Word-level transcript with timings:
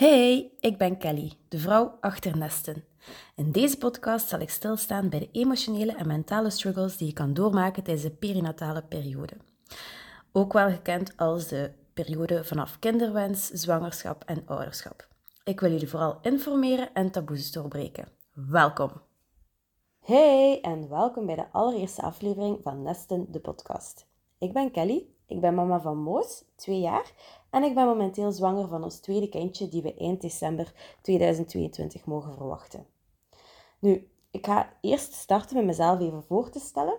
Hey, 0.00 0.52
ik 0.60 0.78
ben 0.78 0.98
Kelly, 0.98 1.32
de 1.48 1.58
vrouw 1.58 1.96
achter 2.00 2.36
nesten. 2.36 2.84
In 3.36 3.52
deze 3.52 3.78
podcast 3.78 4.28
zal 4.28 4.40
ik 4.40 4.50
stilstaan 4.50 5.08
bij 5.08 5.18
de 5.18 5.28
emotionele 5.32 5.92
en 5.92 6.06
mentale 6.06 6.50
struggles 6.50 6.96
die 6.96 7.06
je 7.06 7.12
kan 7.12 7.34
doormaken 7.34 7.82
tijdens 7.82 8.06
de 8.06 8.12
perinatale 8.12 8.82
periode. 8.82 9.36
Ook 10.32 10.52
wel 10.52 10.70
gekend 10.70 11.16
als 11.16 11.48
de 11.48 11.72
periode 11.94 12.44
vanaf 12.44 12.78
kinderwens, 12.78 13.46
zwangerschap 13.46 14.22
en 14.24 14.42
ouderschap. 14.46 15.08
Ik 15.44 15.60
wil 15.60 15.70
jullie 15.70 15.88
vooral 15.88 16.18
informeren 16.22 16.94
en 16.94 17.10
taboes 17.10 17.52
doorbreken. 17.52 18.08
Welkom! 18.32 18.90
Hey 20.00 20.60
en 20.60 20.88
welkom 20.88 21.26
bij 21.26 21.36
de 21.36 21.52
allereerste 21.52 22.02
aflevering 22.02 22.58
van 22.62 22.82
Nesten, 22.82 23.26
de 23.30 23.40
podcast. 23.40 24.06
Ik 24.38 24.52
ben 24.52 24.70
Kelly, 24.70 25.06
ik 25.26 25.40
ben 25.40 25.54
mama 25.54 25.80
van 25.80 25.96
Moos, 25.96 26.44
twee 26.56 26.80
jaar, 26.80 27.12
en 27.50 27.62
ik 27.62 27.74
ben 27.74 27.86
momenteel 27.86 28.32
zwanger 28.32 28.68
van 28.68 28.84
ons 28.84 29.00
tweede 29.00 29.28
kindje 29.28 29.68
die 29.68 29.82
we 29.82 29.94
eind 29.94 30.20
december 30.20 30.72
2022 31.02 32.04
mogen 32.04 32.34
verwachten. 32.34 32.86
Nu, 33.78 34.08
ik 34.30 34.46
ga 34.46 34.72
eerst 34.80 35.12
starten 35.12 35.56
met 35.56 35.64
mezelf 35.64 36.00
even 36.00 36.22
voor 36.22 36.50
te 36.50 36.60
stellen. 36.60 36.98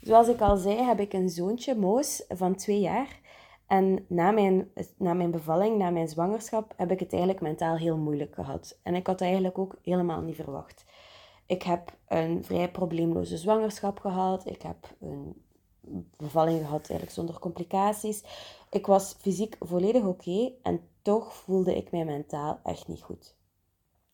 Zoals 0.00 0.28
ik 0.28 0.40
al 0.40 0.56
zei, 0.56 0.76
heb 0.76 1.00
ik 1.00 1.12
een 1.12 1.28
zoontje, 1.28 1.74
Moos, 1.74 2.24
van 2.28 2.54
twee 2.54 2.80
jaar. 2.80 3.20
En 3.66 4.04
na 4.08 4.30
mijn, 4.30 4.70
na 4.96 5.14
mijn 5.14 5.30
bevalling, 5.30 5.78
na 5.78 5.90
mijn 5.90 6.08
zwangerschap, 6.08 6.74
heb 6.76 6.90
ik 6.90 7.00
het 7.00 7.12
eigenlijk 7.12 7.42
mentaal 7.42 7.76
heel 7.76 7.96
moeilijk 7.96 8.34
gehad. 8.34 8.78
En 8.82 8.94
ik 8.94 9.06
had 9.06 9.18
het 9.18 9.28
eigenlijk 9.28 9.58
ook 9.58 9.76
helemaal 9.82 10.20
niet 10.20 10.34
verwacht. 10.34 10.84
Ik 11.46 11.62
heb 11.62 11.96
een 12.08 12.44
vrij 12.44 12.70
probleemloze 12.70 13.36
zwangerschap 13.36 13.98
gehad. 13.98 14.46
Ik 14.46 14.62
heb 14.62 14.96
een 15.00 15.42
bevalling 16.16 16.58
gehad, 16.58 16.80
eigenlijk 16.80 17.10
zonder 17.10 17.38
complicaties. 17.38 18.24
Ik 18.70 18.86
was 18.86 19.14
fysiek 19.18 19.56
volledig 19.60 20.04
oké 20.04 20.52
en 20.62 20.80
toch 21.02 21.34
voelde 21.34 21.76
ik 21.76 21.90
mij 21.90 22.04
mentaal 22.04 22.60
echt 22.62 22.88
niet 22.88 23.02
goed. 23.02 23.36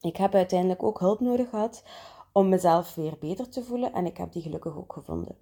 Ik 0.01 0.17
heb 0.17 0.35
uiteindelijk 0.35 0.83
ook 0.83 0.99
hulp 0.99 1.21
nodig 1.21 1.49
gehad 1.49 1.83
om 2.33 2.49
mezelf 2.49 2.95
weer 2.95 3.17
beter 3.21 3.49
te 3.49 3.65
voelen 3.65 3.93
en 3.93 4.07
ik 4.07 4.17
heb 4.17 4.33
die 4.33 4.43
gelukkig 4.43 4.77
ook 4.77 4.93
gevonden. 4.93 5.37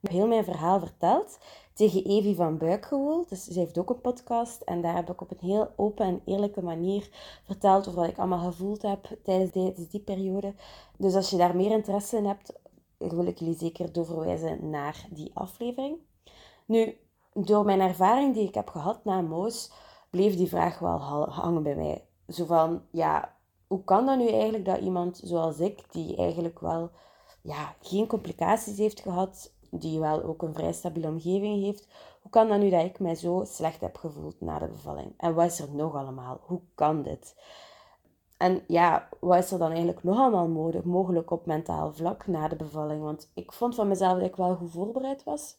Heb 0.00 0.10
heel 0.10 0.26
mijn 0.26 0.44
verhaal 0.44 0.78
verteld 0.80 1.38
tegen 1.74 2.04
Evie 2.04 2.34
van 2.34 2.58
Buikgewoel. 2.58 3.26
Dus 3.28 3.44
ze 3.44 3.58
heeft 3.58 3.78
ook 3.78 3.90
een 3.90 4.00
podcast 4.00 4.60
en 4.60 4.80
daar 4.80 4.94
heb 4.94 5.10
ik 5.10 5.20
op 5.20 5.30
een 5.30 5.48
heel 5.48 5.72
open 5.76 6.06
en 6.06 6.22
eerlijke 6.24 6.62
manier 6.62 7.08
verteld 7.44 7.88
over 7.88 8.00
wat 8.00 8.10
ik 8.10 8.18
allemaal 8.18 8.50
gevoeld 8.50 8.82
heb 8.82 9.16
tijdens 9.22 9.52
die, 9.52 9.88
die 9.90 10.00
periode. 10.00 10.54
Dus 10.96 11.14
als 11.14 11.30
je 11.30 11.36
daar 11.36 11.56
meer 11.56 11.70
interesse 11.70 12.16
in 12.16 12.24
hebt, 12.24 12.52
wil 13.10 13.26
ik 13.26 13.38
jullie 13.38 13.58
zeker 13.58 13.92
doorverwijzen 13.92 14.70
naar 14.70 15.06
die 15.10 15.30
aflevering. 15.34 15.98
Nu, 16.66 16.96
door 17.32 17.64
mijn 17.64 17.80
ervaring 17.80 18.34
die 18.34 18.48
ik 18.48 18.54
heb 18.54 18.68
gehad 18.68 19.04
na 19.04 19.20
Moos, 19.20 19.72
bleef 20.10 20.36
die 20.36 20.48
vraag 20.48 20.78
wel 20.78 20.98
hangen 21.28 21.62
bij 21.62 21.76
mij. 21.76 22.04
Zo 22.28 22.44
van, 22.44 22.82
ja, 22.90 23.36
hoe 23.66 23.84
kan 23.84 24.06
dat 24.06 24.18
nu 24.18 24.28
eigenlijk 24.28 24.64
dat 24.64 24.78
iemand 24.78 25.20
zoals 25.24 25.58
ik, 25.58 25.92
die 25.92 26.16
eigenlijk 26.16 26.60
wel 26.60 26.90
ja, 27.42 27.74
geen 27.80 28.06
complicaties 28.06 28.78
heeft 28.78 29.00
gehad, 29.00 29.52
die 29.70 30.00
wel 30.00 30.22
ook 30.22 30.42
een 30.42 30.54
vrij 30.54 30.72
stabiele 30.72 31.08
omgeving 31.08 31.62
heeft, 31.62 31.88
hoe 32.22 32.30
kan 32.30 32.48
dat 32.48 32.58
nu 32.58 32.70
dat 32.70 32.84
ik 32.84 32.98
mij 32.98 33.14
zo 33.14 33.44
slecht 33.46 33.80
heb 33.80 33.96
gevoeld 33.96 34.40
na 34.40 34.58
de 34.58 34.68
bevalling? 34.68 35.14
En 35.16 35.34
wat 35.34 35.46
is 35.46 35.60
er 35.60 35.74
nog 35.74 35.94
allemaal? 35.94 36.40
Hoe 36.42 36.60
kan 36.74 37.02
dit? 37.02 37.34
En 38.42 38.62
ja, 38.66 39.08
wat 39.20 39.38
is 39.38 39.50
er 39.50 39.58
dan 39.58 39.70
eigenlijk 39.70 40.02
nog 40.02 40.18
allemaal 40.18 40.72
mogelijk 40.84 41.30
op 41.30 41.46
mentaal 41.46 41.92
vlak 41.92 42.26
na 42.26 42.48
de 42.48 42.56
bevalling? 42.56 43.02
Want 43.02 43.30
ik 43.34 43.52
vond 43.52 43.74
van 43.74 43.88
mezelf 43.88 44.18
dat 44.18 44.28
ik 44.28 44.36
wel 44.36 44.54
goed 44.54 44.70
voorbereid 44.70 45.24
was 45.24 45.56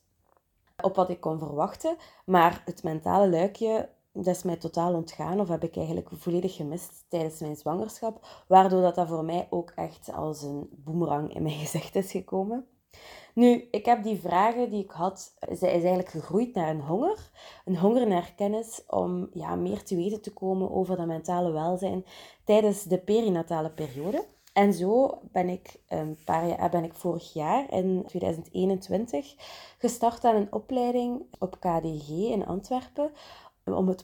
op 0.81 0.95
wat 0.95 1.09
ik 1.09 1.19
kon 1.19 1.39
verwachten. 1.39 1.97
Maar 2.25 2.61
het 2.65 2.83
mentale 2.83 3.29
luikje, 3.29 3.89
dat 4.11 4.35
is 4.35 4.43
mij 4.43 4.57
totaal 4.57 4.93
ontgaan 4.93 5.39
of 5.39 5.47
heb 5.47 5.63
ik 5.63 5.75
eigenlijk 5.75 6.09
volledig 6.11 6.55
gemist 6.55 7.05
tijdens 7.07 7.39
mijn 7.39 7.55
zwangerschap. 7.55 8.27
Waardoor 8.47 8.81
dat, 8.81 8.95
dat 8.95 9.07
voor 9.07 9.25
mij 9.25 9.47
ook 9.49 9.71
echt 9.75 10.13
als 10.13 10.41
een 10.41 10.69
boemerang 10.71 11.35
in 11.35 11.43
mijn 11.43 11.59
gezicht 11.65 11.95
is 11.95 12.11
gekomen. 12.11 12.67
Nu, 13.33 13.67
ik 13.71 13.85
heb 13.85 14.03
die 14.03 14.19
vragen 14.19 14.69
die 14.69 14.83
ik 14.83 14.91
had, 14.91 15.33
zij 15.39 15.69
is 15.69 15.81
eigenlijk 15.81 16.09
gegroeid 16.09 16.53
naar 16.53 16.69
een 16.69 16.81
honger. 16.81 17.31
Een 17.65 17.77
honger 17.77 18.07
naar 18.07 18.33
kennis 18.35 18.81
om 18.87 19.29
ja, 19.33 19.55
meer 19.55 19.83
te 19.83 19.95
weten 19.95 20.21
te 20.21 20.33
komen 20.33 20.71
over 20.71 20.97
dat 20.97 21.07
mentale 21.07 21.51
welzijn 21.51 22.05
tijdens 22.43 22.83
de 22.83 22.97
perinatale 22.97 23.71
periode. 23.71 24.25
En 24.53 24.73
zo 24.73 25.19
ben 25.31 25.49
ik, 25.49 25.79
een 25.87 26.17
paar 26.25 26.47
jaar, 26.47 26.69
ben 26.69 26.83
ik 26.83 26.93
vorig 26.93 27.33
jaar, 27.33 27.71
in 27.71 28.03
2021, 28.05 29.35
gestart 29.77 30.25
aan 30.25 30.35
een 30.35 30.53
opleiding 30.53 31.25
op 31.39 31.59
KDG 31.59 32.09
in 32.09 32.45
Antwerpen 32.45 33.11
om 33.65 33.87
het 33.87 34.03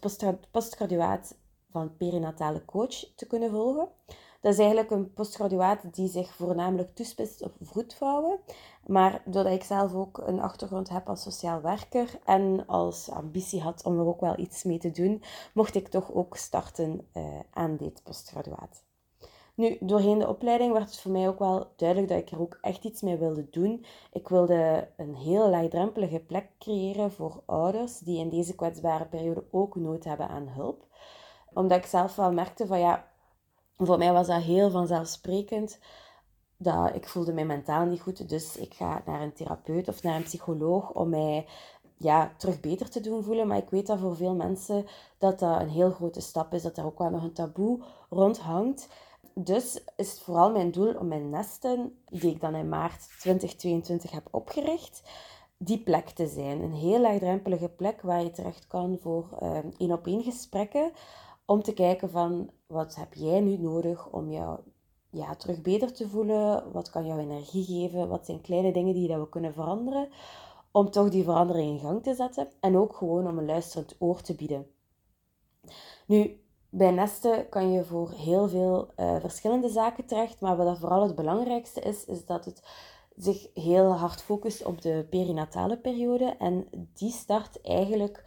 postgraduaat 0.52 1.36
van 1.72 1.98
perinatale 1.98 2.66
coach 2.66 3.16
te 3.16 3.28
kunnen 3.28 3.50
volgen. 3.50 3.88
Dat 4.42 4.54
is 4.54 4.60
eigenlijk 4.60 4.92
een 4.92 5.14
postgraduaat 5.14 5.94
die 5.96 6.08
zich 6.08 6.34
voornamelijk 6.34 6.96
toespitst 6.96 7.44
op 7.44 7.54
vroedvrouwen. 7.62 8.40
Maar 8.86 9.22
doordat 9.26 9.54
ik 9.54 9.64
zelf 9.64 9.94
ook 9.94 10.18
een 10.18 10.42
achtergrond 10.42 10.90
heb 10.90 11.10
als 11.10 11.22
sociaal 11.22 11.62
werker 11.62 12.20
en 12.26 12.64
als 12.68 13.10
ambitie 13.10 13.62
had 13.62 13.84
om 13.86 14.00
er 14.00 14.06
ook 14.06 14.22
wel 14.22 14.40
iets 14.40 14.64
mee 14.64 14.78
te 14.78 14.92
doen, 14.92 15.24
mocht 15.54 15.76
ik 15.76 15.88
toch 15.88 16.14
ook 16.14 16.38
starten 16.38 17.08
uh, 17.14 17.24
aan 17.54 17.76
dit 17.76 18.02
postgraduaat. 18.04 18.84
Nu, 19.60 19.78
doorheen 19.80 20.20
de 20.20 20.28
opleiding 20.28 20.72
werd 20.72 20.86
het 20.86 21.00
voor 21.00 21.12
mij 21.12 21.28
ook 21.28 21.40
wel 21.40 21.68
duidelijk 21.76 22.10
dat 22.10 22.20
ik 22.20 22.32
er 22.32 22.42
ook 22.42 22.58
echt 22.62 22.84
iets 22.84 23.02
mee 23.02 23.18
wilde 23.18 23.50
doen. 23.50 23.86
Ik 24.12 24.28
wilde 24.28 24.88
een 24.98 25.16
heel 25.16 25.50
laagdrempelige 25.50 26.20
plek 26.20 26.50
creëren 26.60 27.12
voor 27.12 27.44
ouders 27.46 28.00
die 28.00 28.20
in 28.20 28.30
deze 28.30 28.56
kwetsbare 28.56 29.06
periode 29.06 29.44
ook 29.52 29.76
nood 29.76 30.04
hebben 30.04 30.28
aan 30.28 30.48
hulp. 30.48 30.86
Omdat 31.54 31.78
ik 31.78 31.86
zelf 31.86 32.16
wel 32.16 32.32
merkte 32.32 32.68
van 32.68 32.80
ja, 32.80 33.08
voor 33.86 33.98
mij 33.98 34.14
was 34.14 34.28
dat 34.28 34.42
heel 34.42 34.72
vanzelfsprekend. 34.72 35.80
Dat 36.58 36.96
ik 36.96 37.08
voelde 37.08 37.34
mij 37.34 37.46
mentaal 37.46 37.86
niet 37.86 38.02
goed, 38.02 38.30
dus 38.30 38.58
ik 38.58 38.74
ga 38.74 39.02
naar 39.06 39.22
een 39.22 39.34
therapeut 39.34 39.88
of 39.88 40.04
naar 40.04 40.16
een 40.16 40.24
psycholoog 40.24 40.92
om 40.92 41.10
mij 41.10 41.46
ja, 41.98 42.34
terug 42.38 42.60
beter 42.60 42.90
te 42.90 43.02
doen 43.02 43.24
voelen. 43.24 43.48
Maar 43.48 43.58
ik 43.58 43.70
weet 43.70 43.88
dat 43.88 44.00
voor 44.00 44.16
veel 44.16 44.36
mensen 44.36 44.86
dat 45.18 45.40
dat 45.40 45.62
een 45.62 45.70
heel 45.70 45.92
grote 45.92 46.22
stap 46.22 46.54
is, 46.54 46.62
dat 46.62 46.78
er 46.78 46.86
ook 46.86 46.98
wel 46.98 47.10
nog 47.10 47.24
een 47.24 47.34
taboe 47.34 47.80
rond 48.10 48.40
hangt. 48.40 48.88
Dus 49.34 49.82
is 49.96 50.12
het 50.12 50.20
vooral 50.20 50.52
mijn 50.52 50.72
doel 50.72 50.94
om 50.94 51.08
mijn 51.08 51.30
nesten, 51.30 52.00
die 52.06 52.32
ik 52.32 52.42
dan 52.42 52.56
in 52.56 52.70
maart 52.70 53.20
2022 53.20 54.12
heb 54.12 54.28
opgericht, 54.32 55.02
die 55.58 55.80
plek 55.80 56.10
te 56.10 56.28
zijn. 56.28 56.62
Een 56.62 56.74
heel 56.74 57.00
laagdrempelige 57.00 57.70
plek 57.70 58.02
waar 58.02 58.24
je 58.24 58.32
terecht 58.32 58.68
kan 58.68 58.98
voor 59.02 59.30
uh, 59.44 59.58
één 59.78 59.92
op 59.92 60.08
één 60.08 60.24
gesprekken 60.24 60.92
om 61.50 61.64
te 61.64 61.74
kijken 61.74 62.10
van 62.10 62.50
wat 62.68 62.96
heb 62.96 63.14
jij 63.14 63.40
nu 63.40 63.58
nodig 63.58 64.10
om 64.10 64.32
jou 64.32 64.60
ja, 65.10 65.36
terug 65.36 65.62
beter 65.62 65.94
te 65.94 66.10
voelen? 66.10 66.72
Wat 66.72 66.90
kan 66.90 67.06
jou 67.06 67.20
energie 67.20 67.64
geven? 67.64 68.10
Wat 68.10 68.26
zijn 68.26 68.42
kleine 68.42 68.72
dingen 68.72 68.94
die 68.94 69.08
dat 69.08 69.20
we 69.20 69.30
kunnen 69.30 69.54
veranderen? 69.54 70.10
Om 70.72 70.92
toch 70.92 71.10
die 71.10 71.24
verandering 71.24 71.72
in 71.72 71.80
gang 71.80 72.04
te 72.04 72.14
zetten. 72.14 72.48
En 72.60 72.78
ook 72.78 72.96
gewoon 72.96 73.28
om 73.28 73.38
een 73.38 73.46
luisterend 73.46 73.96
oor 74.00 74.22
te 74.22 74.36
bieden. 74.36 74.68
Nu, 76.08 76.42
bij 76.70 76.92
nesten 76.92 77.50
kan 77.50 77.72
je 77.72 77.84
voor 77.84 78.12
heel 78.12 78.48
veel 78.48 78.92
uh, 78.98 79.20
verschillende 79.20 79.70
zaken 79.70 80.06
terecht. 80.06 80.42
Maar 80.42 80.58
wat 80.58 80.80
vooral 80.80 81.04
het 81.04 81.16
belangrijkste 81.16 81.82
is, 81.82 82.06
is 82.06 82.26
dat 82.26 82.46
het 82.46 82.64
zich 83.16 83.48
heel 83.54 83.92
hard 83.92 84.22
focust 84.22 84.66
op 84.66 84.82
de 84.82 85.08
perinatale 85.10 85.78
periode. 85.78 86.26
En 86.26 86.68
die 86.94 87.12
start 87.12 87.62
eigenlijk 87.62 88.24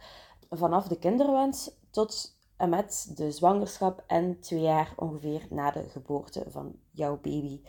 vanaf 0.49 0.87
de 0.87 0.99
kinderwens 0.99 1.71
tot 1.91 2.41
en 2.63 2.69
met 2.69 3.11
de 3.15 3.31
zwangerschap 3.31 4.03
en 4.07 4.39
twee 4.39 4.61
jaar 4.61 4.93
ongeveer 4.95 5.47
na 5.49 5.71
de 5.71 5.83
geboorte 5.89 6.43
van 6.47 6.75
jouw 6.91 7.19
baby. 7.21 7.61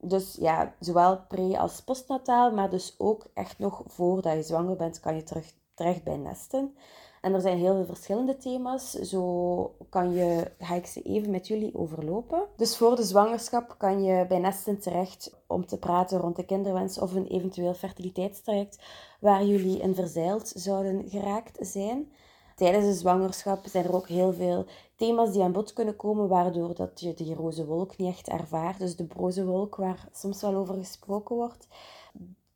Dus 0.00 0.36
ja, 0.40 0.74
zowel 0.80 1.20
pre- 1.28 1.58
als 1.58 1.82
postnataal, 1.82 2.52
maar 2.52 2.70
dus 2.70 2.94
ook 2.98 3.26
echt 3.34 3.58
nog 3.58 3.82
voordat 3.86 4.32
je 4.34 4.42
zwanger 4.42 4.76
bent, 4.76 5.00
kan 5.00 5.14
je 5.14 5.22
terug, 5.22 5.52
terecht 5.74 6.04
bij 6.04 6.16
nesten. 6.16 6.76
En 7.20 7.34
er 7.34 7.40
zijn 7.40 7.58
heel 7.58 7.74
veel 7.74 7.84
verschillende 7.84 8.36
thema's. 8.36 8.90
Zo 8.90 9.76
kan 9.90 10.12
je, 10.12 10.52
ga 10.58 10.74
ik 10.74 10.86
ze 10.86 11.02
even 11.02 11.30
met 11.30 11.46
jullie 11.46 11.74
overlopen. 11.74 12.42
Dus 12.56 12.76
voor 12.76 12.96
de 12.96 13.04
zwangerschap 13.04 13.74
kan 13.78 14.02
je 14.02 14.26
bij 14.26 14.38
Nesten 14.38 14.78
terecht 14.78 15.42
om 15.46 15.66
te 15.66 15.78
praten 15.78 16.18
rond 16.18 16.36
de 16.36 16.44
kinderwens 16.44 16.98
of 16.98 17.14
een 17.14 17.26
eventueel 17.26 17.74
fertiliteitstraject 17.74 18.78
waar 19.20 19.44
jullie 19.44 19.78
in 19.78 19.94
verzeild 19.94 20.52
zouden 20.54 21.08
geraakt 21.08 21.56
zijn 21.60 22.12
tijdens 22.56 22.84
de 22.84 22.94
zwangerschap 22.94 23.66
zijn 23.66 23.84
er 23.84 23.94
ook 23.94 24.08
heel 24.08 24.32
veel 24.32 24.66
thema's 24.96 25.32
die 25.32 25.42
aan 25.42 25.52
bod 25.52 25.72
kunnen 25.72 25.96
komen, 25.96 26.28
waardoor 26.28 26.74
dat 26.74 27.00
je 27.00 27.14
die 27.14 27.34
roze 27.34 27.66
wolk 27.66 27.96
niet 27.96 28.08
echt 28.08 28.28
ervaart. 28.28 28.78
Dus 28.78 28.96
de 28.96 29.04
broze 29.04 29.44
wolk, 29.44 29.76
waar 29.76 30.08
soms 30.12 30.40
wel 30.40 30.54
over 30.54 30.74
gesproken 30.74 31.36
wordt. 31.36 31.68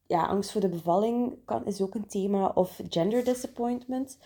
Ja, 0.07 0.27
angst 0.27 0.53
voor 0.53 0.61
de 0.61 0.69
bevalling 0.69 1.39
kan, 1.45 1.67
is 1.67 1.81
ook 1.81 1.95
een 1.95 2.07
thema. 2.07 2.53
Of 2.55 2.81
gender 2.89 3.25
disappointment. 3.25 4.19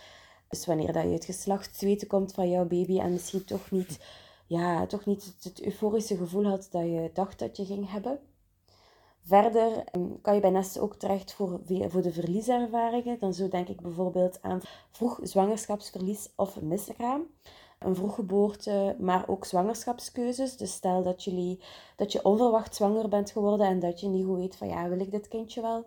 Dus 0.48 0.66
wanneer 0.66 0.92
dat 0.92 1.02
je 1.02 1.08
het 1.08 1.24
geslacht 1.24 1.80
weten 1.80 2.06
komt 2.06 2.32
van 2.32 2.50
jouw 2.50 2.66
baby 2.66 2.98
en 2.98 3.12
misschien 3.12 3.44
toch 3.44 3.70
niet, 3.70 3.98
ja, 4.46 4.86
toch 4.86 5.04
niet 5.04 5.34
het 5.42 5.62
euforische 5.62 6.16
gevoel 6.16 6.44
had 6.44 6.68
dat 6.70 6.82
je 6.82 7.10
dacht 7.14 7.38
dat 7.38 7.56
je 7.56 7.64
ging 7.64 7.90
hebben. 7.90 8.18
Verder 9.24 9.84
ehm, 9.84 10.20
kan 10.22 10.34
je 10.34 10.40
bij 10.40 10.50
Nest 10.50 10.78
ook 10.78 10.94
terecht 10.94 11.32
voor, 11.32 11.60
voor 11.88 12.02
de 12.02 12.12
verlieservaringen. 12.12 13.18
Dan 13.18 13.34
zo 13.34 13.48
denk 13.48 13.68
ik 13.68 13.80
bijvoorbeeld 13.80 14.42
aan 14.42 14.60
vroeg 14.90 15.18
zwangerschapsverlies 15.22 16.30
of 16.36 16.60
miskraam. 16.60 17.26
een 17.78 17.96
vroeggeboorte, 17.96 18.96
maar 18.98 19.28
ook 19.28 19.44
zwangerschapskeuzes. 19.44 20.56
Dus 20.56 20.72
stel 20.72 21.02
dat, 21.02 21.24
jullie, 21.24 21.60
dat 21.96 22.12
je 22.12 22.24
onverwacht 22.24 22.74
zwanger 22.74 23.08
bent 23.08 23.30
geworden 23.30 23.66
en 23.66 23.80
dat 23.80 24.00
je 24.00 24.08
niet 24.08 24.24
goed 24.24 24.38
weet 24.38 24.56
van 24.56 24.68
ja, 24.68 24.88
wil 24.88 25.00
ik 25.00 25.10
dit 25.10 25.28
kindje 25.28 25.60
wel? 25.60 25.84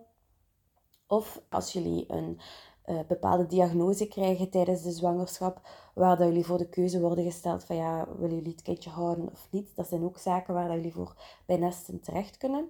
Of 1.06 1.40
als 1.48 1.72
jullie 1.72 2.04
een 2.08 2.40
uh, 2.86 3.00
bepaalde 3.08 3.46
diagnose 3.46 4.08
krijgen 4.08 4.50
tijdens 4.50 4.82
de 4.82 4.90
zwangerschap, 4.90 5.60
waar 5.94 6.16
dat 6.16 6.26
jullie 6.26 6.46
voor 6.46 6.58
de 6.58 6.68
keuze 6.68 7.00
worden 7.00 7.24
gesteld 7.24 7.64
van 7.64 7.76
ja, 7.76 8.08
willen 8.18 8.36
jullie 8.36 8.52
het 8.52 8.62
kindje 8.62 8.90
houden 8.90 9.30
of 9.32 9.48
niet? 9.50 9.76
Dat 9.76 9.88
zijn 9.88 10.04
ook 10.04 10.18
zaken 10.18 10.54
waar 10.54 10.66
dat 10.66 10.76
jullie 10.76 10.92
voor 10.92 11.14
bij 11.46 11.56
nesten 11.56 12.00
terecht 12.00 12.36
kunnen. 12.36 12.68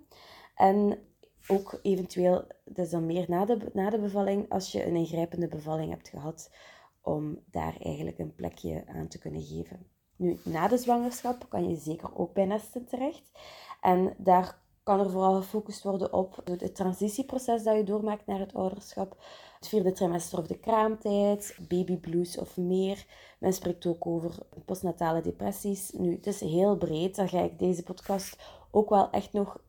En 0.58 0.98
ook 1.46 1.78
eventueel, 1.82 2.44
dat 2.64 2.84
is 2.84 2.90
dan 2.90 3.06
meer 3.06 3.24
na 3.28 3.44
de, 3.44 3.70
na 3.72 3.90
de 3.90 3.98
bevalling, 3.98 4.50
als 4.50 4.72
je 4.72 4.86
een 4.86 4.96
ingrijpende 4.96 5.48
bevalling 5.48 5.90
hebt 5.90 6.08
gehad, 6.08 6.50
om 7.02 7.38
daar 7.50 7.76
eigenlijk 7.80 8.18
een 8.18 8.34
plekje 8.34 8.84
aan 8.86 9.08
te 9.08 9.18
kunnen 9.18 9.42
geven. 9.42 9.86
Nu, 10.16 10.38
na 10.44 10.68
de 10.68 10.76
zwangerschap 10.76 11.46
kan 11.48 11.68
je 11.68 11.76
zeker 11.76 12.16
ook 12.16 12.32
bij 12.32 12.44
nesten 12.44 12.86
terecht. 12.86 13.30
En 13.80 14.14
daar 14.16 14.58
kan 14.82 15.00
er 15.00 15.10
vooral 15.10 15.34
gefocust 15.34 15.82
worden 15.82 16.12
op 16.12 16.42
het 16.44 16.74
transitieproces 16.74 17.62
dat 17.62 17.76
je 17.76 17.84
doormaakt 17.84 18.26
naar 18.26 18.38
het 18.38 18.54
ouderschap. 18.54 19.16
Het 19.58 19.68
vierde 19.68 19.92
trimester 19.92 20.38
of 20.38 20.46
de 20.46 20.58
kraamtijd, 20.58 21.58
babyblues 21.68 22.38
of 22.38 22.56
meer. 22.56 23.06
Men 23.38 23.52
spreekt 23.52 23.86
ook 23.86 24.06
over 24.06 24.38
postnatale 24.64 25.20
depressies. 25.20 25.90
Nu, 25.90 26.14
het 26.14 26.26
is 26.26 26.40
heel 26.40 26.76
breed. 26.76 27.16
Dan 27.16 27.28
ga 27.28 27.40
ik 27.40 27.58
deze 27.58 27.82
podcast 27.82 28.36
ook 28.70 28.88
wel 28.88 29.10
echt 29.10 29.32
nog 29.32 29.60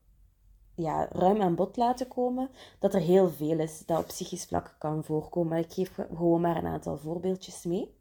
ja, 0.79 1.07
ruim 1.11 1.41
aan 1.41 1.55
bod 1.55 1.77
laten 1.77 2.07
komen. 2.07 2.49
Dat 2.79 2.93
er 2.93 2.99
heel 3.01 3.29
veel 3.29 3.59
is 3.59 3.85
dat 3.85 3.99
op 3.99 4.07
psychisch 4.07 4.45
vlak 4.45 4.75
kan 4.77 5.03
voorkomen. 5.03 5.57
Ik 5.57 5.73
geef 5.73 5.91
gewoon 6.15 6.41
maar 6.41 6.57
een 6.57 6.65
aantal 6.65 6.97
voorbeeldjes 6.97 7.63
mee. 7.63 7.97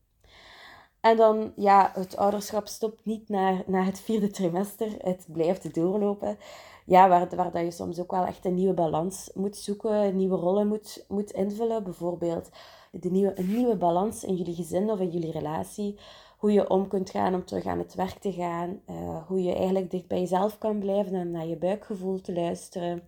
En 1.00 1.16
dan, 1.16 1.52
ja, 1.56 1.90
het 1.94 2.16
ouderschap 2.16 2.66
stopt 2.66 3.04
niet 3.04 3.28
na, 3.28 3.62
na 3.66 3.82
het 3.82 4.00
vierde 4.00 4.30
trimester. 4.30 4.94
Het 4.98 5.26
blijft 5.32 5.74
doorlopen. 5.74 6.38
Ja, 6.84 7.08
waar, 7.08 7.36
waar 7.36 7.52
dat 7.52 7.62
je 7.62 7.70
soms 7.70 8.00
ook 8.00 8.10
wel 8.10 8.24
echt 8.24 8.44
een 8.44 8.54
nieuwe 8.54 8.74
balans 8.74 9.30
moet 9.34 9.56
zoeken, 9.56 10.16
nieuwe 10.16 10.36
rollen 10.36 10.68
moet, 10.68 11.04
moet 11.08 11.30
invullen. 11.30 11.84
Bijvoorbeeld 11.84 12.50
de 12.90 13.10
nieuwe, 13.10 13.38
een 13.38 13.54
nieuwe 13.54 13.76
balans 13.76 14.24
in 14.24 14.34
jullie 14.34 14.54
gezin 14.54 14.90
of 14.90 15.00
in 15.00 15.10
jullie 15.10 15.32
relatie. 15.32 15.98
Hoe 16.38 16.52
je 16.52 16.70
om 16.70 16.88
kunt 16.88 17.10
gaan 17.10 17.34
om 17.34 17.44
terug 17.44 17.66
aan 17.66 17.78
het 17.78 17.94
werk 17.94 18.18
te 18.18 18.32
gaan. 18.32 18.80
Uh, 18.90 19.26
hoe 19.26 19.42
je 19.42 19.54
eigenlijk 19.54 19.90
dicht 19.90 20.06
bij 20.06 20.20
jezelf 20.20 20.58
kan 20.58 20.78
blijven 20.78 21.14
en 21.14 21.30
naar 21.30 21.46
je 21.46 21.56
buikgevoel 21.56 22.20
te 22.20 22.32
luisteren. 22.32 23.02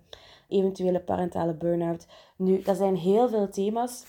Eventuele 0.48 1.00
parentale 1.00 1.54
burn-out. 1.54 2.06
Nu, 2.36 2.62
dat 2.62 2.76
zijn 2.76 2.96
heel 2.96 3.28
veel 3.28 3.48
thema's 3.48 4.04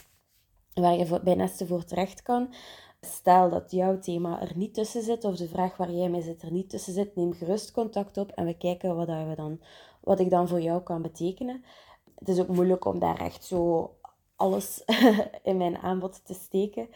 waar 0.73 0.97
je 0.97 1.19
bij 1.23 1.35
Nesten 1.35 1.67
voor 1.67 1.83
terecht 1.83 2.21
kan. 2.21 2.53
Stel 3.01 3.49
dat 3.49 3.71
jouw 3.71 3.99
thema 3.99 4.41
er 4.41 4.51
niet 4.55 4.73
tussen 4.73 5.03
zit, 5.03 5.23
of 5.23 5.35
de 5.35 5.47
vraag 5.47 5.77
waar 5.77 5.91
jij 5.91 6.09
mee 6.09 6.21
zit 6.21 6.41
er 6.41 6.51
niet 6.51 6.69
tussen 6.69 6.93
zit, 6.93 7.15
neem 7.15 7.33
gerust 7.33 7.71
contact 7.71 8.17
op 8.17 8.31
en 8.31 8.45
we 8.45 8.57
kijken 8.57 8.95
wat, 8.95 9.07
we 9.07 9.33
dan, 9.35 9.59
wat 10.01 10.19
ik 10.19 10.29
dan 10.29 10.47
voor 10.47 10.61
jou 10.61 10.81
kan 10.81 11.01
betekenen. 11.01 11.63
Het 12.15 12.27
is 12.27 12.39
ook 12.39 12.47
moeilijk 12.47 12.85
om 12.85 12.99
daar 12.99 13.19
echt 13.19 13.43
zo 13.43 13.91
alles 14.35 14.83
in 15.43 15.57
mijn 15.57 15.77
aanbod 15.77 16.25
te 16.25 16.33
steken. 16.33 16.87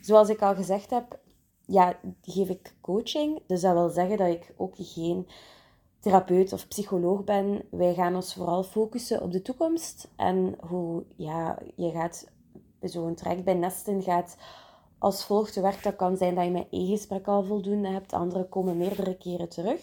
Zoals 0.00 0.28
ik 0.28 0.42
al 0.42 0.54
gezegd 0.54 0.90
heb, 0.90 1.18
ja, 1.66 1.98
geef 2.22 2.48
ik 2.48 2.74
coaching. 2.80 3.42
Dus 3.46 3.60
dat 3.60 3.72
wil 3.72 3.88
zeggen 3.88 4.16
dat 4.16 4.28
ik 4.28 4.54
ook 4.56 4.74
geen 4.76 5.26
therapeut 6.00 6.52
of 6.52 6.68
psycholoog 6.68 7.24
ben. 7.24 7.62
Wij 7.70 7.94
gaan 7.94 8.14
ons 8.14 8.34
vooral 8.34 8.62
focussen 8.62 9.22
op 9.22 9.32
de 9.32 9.42
toekomst 9.42 10.08
en 10.16 10.56
hoe 10.68 11.04
ja, 11.16 11.58
je 11.76 11.90
gaat 11.90 12.30
zo'n 12.80 13.14
traject 13.14 13.44
bij 13.44 13.54
Nesten 13.54 14.02
gaat 14.02 14.36
als 14.98 15.24
volgt 15.24 15.52
te 15.52 15.60
werk. 15.60 15.82
Dat 15.82 15.96
kan 15.96 16.16
zijn 16.16 16.34
dat 16.34 16.44
je 16.44 16.50
met 16.50 16.66
één 16.70 16.88
gesprek 16.88 17.26
al 17.26 17.42
voldoende 17.42 17.88
hebt, 17.88 18.12
andere 18.12 18.48
komen 18.48 18.76
meerdere 18.76 19.16
keren 19.16 19.48
terug. 19.48 19.80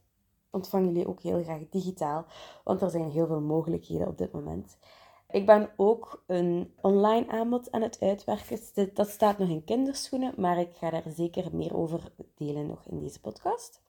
ontvang 0.51 0.87
jullie 0.87 1.09
ook 1.09 1.21
heel 1.21 1.43
graag 1.43 1.69
digitaal, 1.71 2.25
want 2.65 2.83
er 2.83 2.91
zijn 2.91 3.11
heel 3.11 3.27
veel 3.27 3.41
mogelijkheden 3.41 4.07
op 4.07 4.19
dit 4.19 4.33
moment. 4.33 4.79
Ik 5.33 5.47
ben 5.47 5.71
ook 5.77 6.23
een 6.27 6.75
online 6.81 7.29
aanbod 7.29 7.73
aan 7.73 7.83
het 7.83 8.01
uitwerken. 8.01 8.59
Dat 8.95 9.09
staat 9.09 9.39
nog 9.39 9.49
in 9.49 9.65
kinderschoenen, 9.65 10.33
maar 10.37 10.59
ik 10.59 10.77
ga 10.77 10.91
daar 10.91 11.03
zeker 11.15 11.49
meer 11.53 11.77
over 11.77 12.13
delen 12.35 12.67
nog 12.67 12.87
in 12.87 13.01
deze 13.01 13.21
podcast. 13.21 13.83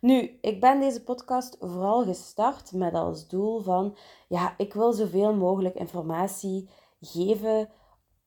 Nu, 0.00 0.38
ik 0.40 0.60
ben 0.60 0.80
deze 0.80 1.02
podcast 1.02 1.56
vooral 1.60 2.04
gestart 2.04 2.72
met 2.72 2.94
als 2.94 3.28
doel 3.28 3.60
van, 3.60 3.96
ja, 4.28 4.54
ik 4.56 4.74
wil 4.74 4.92
zoveel 4.92 5.34
mogelijk 5.34 5.74
informatie 5.74 6.68
geven, 7.00 7.68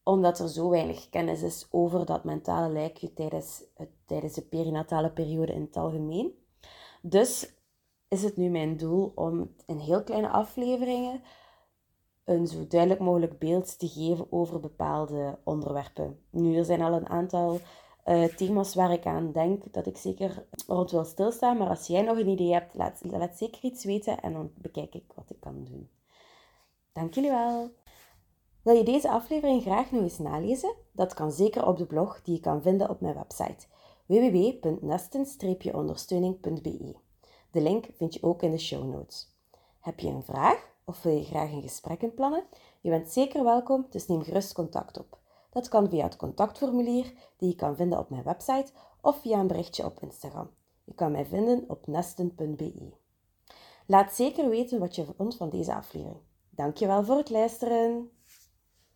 omdat 0.04 0.40
er 0.40 0.50
zo 0.50 0.69
weinig 0.69 1.10
kennis 1.10 1.42
is 1.42 1.68
over 1.72 2.06
dat 2.06 2.24
mentale 2.24 2.74
lijkje 2.74 3.13
tijdens, 3.13 3.63
tijdens 4.06 4.34
de 4.34 4.42
perinatale 4.42 5.12
periode 5.12 5.54
in 5.54 5.62
het 5.62 5.78
algemeen. 5.78 6.31
Dus 7.02 7.54
is 8.07 8.24
het 8.24 8.38
nu 8.38 8.50
mijn 8.50 8.78
doel 8.78 9.12
om 9.16 9.56
in 9.66 9.78
heel 9.78 10.04
kleine 10.04 10.30
afleveringen 10.30 11.22
een 12.25 12.47
zo 12.47 12.67
duidelijk 12.67 13.01
mogelijk 13.01 13.39
beeld 13.39 13.79
te 13.79 13.87
geven 13.87 14.31
over 14.31 14.59
bepaalde 14.59 15.39
onderwerpen. 15.44 16.19
Nu, 16.29 16.57
er 16.57 16.65
zijn 16.65 16.81
al 16.81 16.94
een 16.94 17.09
aantal 17.09 17.59
uh, 18.05 18.23
thema's 18.23 18.75
waar 18.75 18.91
ik 18.91 19.05
aan 19.05 19.31
denk 19.31 19.73
dat 19.73 19.85
ik 19.85 19.97
zeker 19.97 20.45
rond 20.67 20.91
wil 20.91 21.03
stilstaan. 21.03 21.57
Maar 21.57 21.69
als 21.69 21.87
jij 21.87 22.01
nog 22.01 22.17
een 22.17 22.27
idee 22.27 22.53
hebt, 22.53 22.75
laat, 22.75 23.01
laat 23.03 23.37
zeker 23.37 23.63
iets 23.63 23.83
weten 23.83 24.21
en 24.21 24.33
dan 24.33 24.51
bekijk 24.57 24.95
ik 24.95 25.03
wat 25.15 25.29
ik 25.29 25.39
kan 25.39 25.63
doen. 25.63 25.89
Dank 26.94 27.13
jullie 27.13 27.29
wel. 27.29 27.71
Wil 28.61 28.75
je 28.75 28.83
deze 28.83 29.09
aflevering 29.09 29.61
graag 29.61 29.91
nog 29.91 30.01
eens 30.01 30.17
nalezen? 30.17 30.73
Dat 30.91 31.13
kan 31.13 31.31
zeker 31.31 31.67
op 31.67 31.77
de 31.77 31.85
blog 31.85 32.21
die 32.21 32.35
je 32.35 32.41
kan 32.41 32.61
vinden 32.61 32.89
op 32.89 33.01
mijn 33.01 33.15
website 33.15 33.67
www.nesten-ondersteuning.be. 34.05 36.95
De 37.51 37.61
link 37.61 37.85
vind 37.94 38.13
je 38.13 38.23
ook 38.23 38.41
in 38.41 38.51
de 38.51 38.57
show 38.57 38.94
notes. 38.94 39.33
Heb 39.79 39.99
je 39.99 40.07
een 40.07 40.23
vraag 40.23 40.73
of 40.85 41.01
wil 41.04 41.15
je 41.18 41.23
graag 41.23 41.51
een 41.51 41.61
gesprek 41.61 42.01
inplannen? 42.01 42.44
Je 42.81 42.89
bent 42.89 43.09
zeker 43.09 43.44
welkom, 43.44 43.85
dus 43.89 44.07
neem 44.07 44.23
gerust 44.23 44.54
contact 44.54 44.99
op. 44.99 45.19
Dat 45.49 45.68
kan 45.68 45.89
via 45.89 46.04
het 46.04 46.15
contactformulier 46.15 47.13
die 47.37 47.49
je 47.49 47.56
kan 47.56 47.75
vinden 47.75 47.99
op 47.99 48.09
mijn 48.09 48.23
website 48.23 48.71
of 49.01 49.21
via 49.21 49.39
een 49.39 49.47
berichtje 49.47 49.85
op 49.85 49.99
Instagram. 50.01 50.49
Je 50.83 50.94
kan 50.94 51.11
mij 51.11 51.25
vinden 51.25 51.63
op 51.68 51.87
nesten.be. 51.87 52.94
Laat 53.87 54.13
zeker 54.13 54.49
weten 54.49 54.80
wat 54.80 54.95
je 54.95 55.06
vond 55.18 55.35
van 55.35 55.49
deze 55.49 55.75
aflevering. 55.75 56.21
Dankjewel 56.49 57.04
voor 57.04 57.18
het 57.18 57.30
luisteren. 57.30 58.09